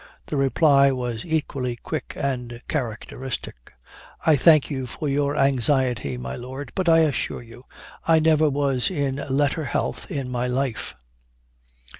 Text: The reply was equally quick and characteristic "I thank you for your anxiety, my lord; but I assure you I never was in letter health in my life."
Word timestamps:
The 0.25 0.35
reply 0.35 0.89
was 0.91 1.23
equally 1.27 1.75
quick 1.75 2.13
and 2.17 2.59
characteristic 2.67 3.71
"I 4.25 4.35
thank 4.35 4.71
you 4.71 4.87
for 4.87 5.07
your 5.07 5.37
anxiety, 5.37 6.17
my 6.17 6.35
lord; 6.35 6.71
but 6.73 6.89
I 6.89 7.01
assure 7.01 7.43
you 7.43 7.65
I 8.07 8.17
never 8.17 8.49
was 8.49 8.89
in 8.89 9.23
letter 9.29 9.65
health 9.65 10.09
in 10.09 10.27
my 10.31 10.47
life." 10.47 10.95